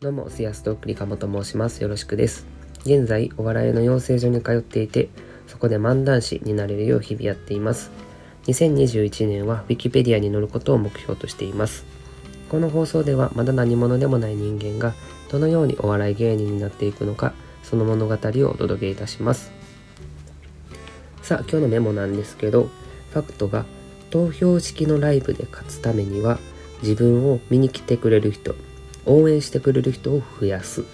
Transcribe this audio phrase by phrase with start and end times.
[0.00, 1.82] どうも、スヤストクリカモと申します。
[1.82, 2.46] よろしくです。
[2.86, 5.10] 現在、お笑いの養成所に通っていて、
[5.46, 7.90] そこで漫談師になれるよう日々やっています。
[8.46, 11.84] 2021年は Wikipedia に載ることを目標としています。
[12.48, 14.94] この放送ではまだ何者でもない人間が
[15.30, 18.16] どのようにお笑い芸人になっていくのか、その物語を
[18.52, 19.52] お届けいたします。
[21.20, 22.70] さあ、今日のメモなんですけど、
[23.12, 23.66] ファクトが
[24.08, 26.38] 投票式のライブで勝つためには
[26.82, 28.54] 自分を見に来てくれる人
[29.10, 30.84] 応援してくれる人を増やす。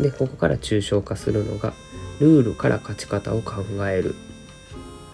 [0.00, 1.74] でここから抽象化するのが
[2.20, 4.14] ルールから勝ち方を考える。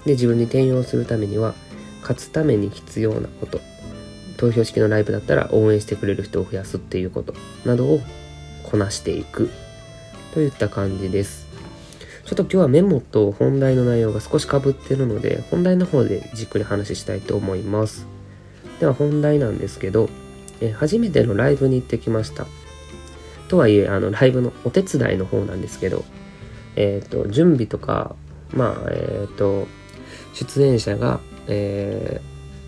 [0.06, 1.55] で自分に転用するためには
[2.02, 3.60] 勝つために必要なこと。
[4.37, 7.34] 投票式のライブだったら応援してくれる人を増やすっていうこと。
[7.65, 8.01] などを
[8.62, 9.51] こなしていく。
[10.32, 11.46] といった感じです。
[12.24, 18.06] ちょっと今日はメモと本題の内容が少しかぶってるので本題の方でじっくり話したいと思います。
[18.80, 20.09] では本題なんですけど
[20.68, 22.46] え初めてのライブに行ってきました。
[23.48, 26.04] とはいえ、あの、ライブのお手伝いの方なんですけど、
[26.76, 28.16] えっ、ー、と、準備とか、
[28.52, 29.66] まあ、えっ、ー、と、
[30.32, 32.21] 出演者が、え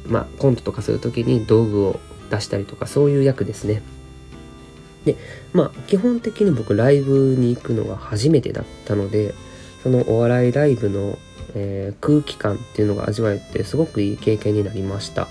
[0.05, 1.98] ー、まあ、コントとかする時に道具を
[2.30, 3.83] 出したりとか、そういう役ですね。
[5.05, 5.16] で、
[5.53, 9.34] まあ、基本的に僕、ライブに行くのが初めてだったので、
[9.83, 11.19] そのお笑いライブの、
[11.55, 15.28] え、空気感っていうのが味わえて、すごくいい経験になりました。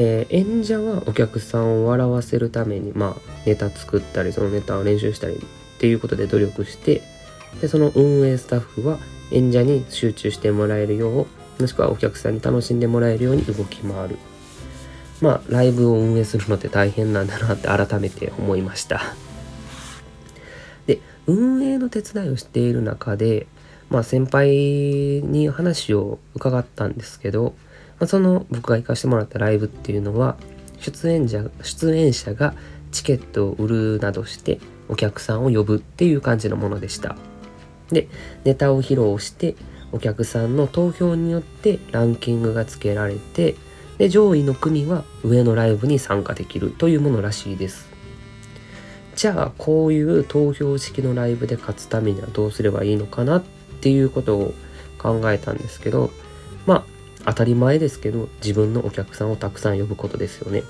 [0.00, 5.38] えー、演者はお客さんを笑わせるために、まあ、ネタ作ったりそのネタを練習したりっ
[5.80, 7.02] ていうことで努力して
[7.60, 8.98] でその運営スタッフは
[9.32, 11.26] 演者に集中してもらえるよう
[11.60, 14.18] もしくはお客さんに楽しんでもらえるように動き回る。
[15.20, 19.00] まあライブを運営するのって大変なんだなって改めて思いました。
[20.86, 23.48] で運営の手伝いをしている中で
[23.90, 27.56] まあ先輩に話を伺ったんですけど
[27.98, 30.36] まあ、その僕が行かしてもらったライブっていうのは
[30.78, 32.54] 出演者出演者が
[32.92, 37.16] チケットを売るなどしてお客さんを呼ぶっていう感じのものでした。
[37.90, 38.08] で
[38.44, 39.54] ネタを披露して
[39.92, 43.56] お客さんの投票によってランキングがつけられて
[43.96, 47.88] で上位の組は上のライブに参加できるというものらしいです。
[49.16, 53.42] じゃあこういう投票式のライブで勝つためにはどうすればいいのかなっ
[53.80, 54.54] ていうことを
[54.98, 56.10] 考えたんですけど
[56.66, 56.97] まあ
[57.28, 60.62] 当たり前ですけど自分のお客さんをたくさん呼ぶことですよね。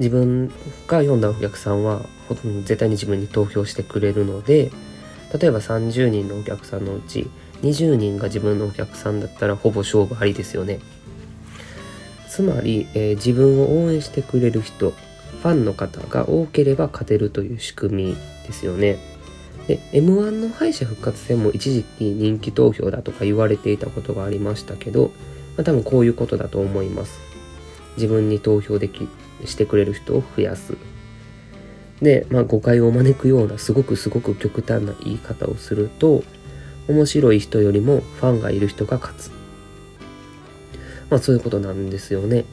[0.00, 0.48] 自分
[0.88, 4.70] が読んだお客さんはほとんど絶対に自分に投票してくれるので
[5.38, 7.30] 例えば30人のお客さんのうち
[7.62, 10.80] 20人が自分のお客さんだったらほぼ勝負ありですよね。
[12.28, 18.98] つまり、えー、自分を応援してくれる人ファンの方が多ければ勝てるという仕組みですよね。
[19.66, 25.12] で M1 の敗者復活戦も一時期人気投票だとか言われていたことがありましたけど、
[25.56, 27.20] まあ、多分こういうことだと思います。
[27.96, 29.08] 自分に投票でき
[29.44, 30.76] してくれる人を増やす。
[32.02, 36.24] で、まあ、誤解を招くようなすごくすごく極端な言い方をすると
[36.88, 39.30] 面白い人よりもファンがいる人が勝つ。
[41.10, 42.44] まあそういうことなんですよね。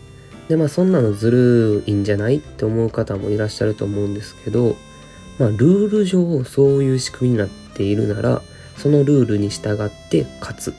[0.50, 4.76] でまあそんなのずるいんじゃないって思う方もいらっしゃると思うんですけど
[5.40, 8.42] まあ、ルール上そういう仕組みになっているなら
[8.76, 10.74] そのルールに従って勝つ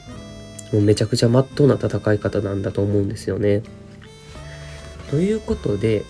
[0.73, 3.63] もうめちゃくちゃまっとうな戦い方なんだと思うんですよね。
[5.09, 6.05] ということで、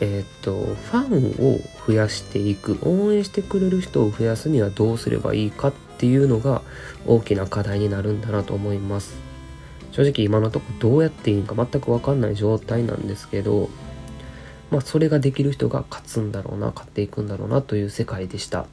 [0.00, 6.62] えー、っとファンを増やしていく応援してくれる人を増やすにはどうすればいいかっていうのが
[7.06, 9.14] 大きな課題になるんだなと思います。
[9.92, 13.68] 正直今のとこどうやっていいんか全く分かんない状態なんですけど
[14.72, 18.66] まあ、それができる人が勝つんだろうな勝っていくんだろうなという世界でした。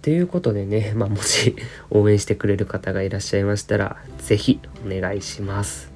[0.00, 1.56] ということでね、まあ、もし
[1.90, 5.92] 応援してくれる方がいらっしゃいましたら、是非お願いします。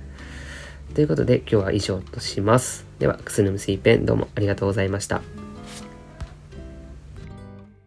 [0.95, 2.85] ということで今日は以上とします。
[2.99, 5.40] では、くすぬむすいペンどうもありがとうございました。